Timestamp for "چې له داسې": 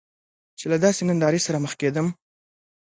0.59-1.01